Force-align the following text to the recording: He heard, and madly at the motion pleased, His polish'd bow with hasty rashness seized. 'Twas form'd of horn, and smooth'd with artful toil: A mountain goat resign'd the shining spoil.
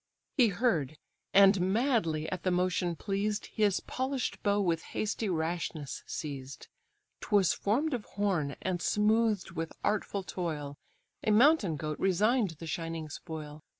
He 0.35 0.47
heard, 0.47 0.97
and 1.31 1.61
madly 1.71 2.27
at 2.31 2.41
the 2.41 2.49
motion 2.49 2.95
pleased, 2.95 3.45
His 3.53 3.81
polish'd 3.81 4.41
bow 4.41 4.59
with 4.59 4.81
hasty 4.97 5.29
rashness 5.29 6.01
seized. 6.07 6.67
'Twas 7.19 7.53
form'd 7.53 7.93
of 7.93 8.05
horn, 8.05 8.55
and 8.63 8.81
smooth'd 8.81 9.51
with 9.51 9.73
artful 9.83 10.23
toil: 10.23 10.79
A 11.23 11.29
mountain 11.29 11.75
goat 11.75 11.99
resign'd 11.99 12.55
the 12.57 12.65
shining 12.65 13.09
spoil. 13.09 13.63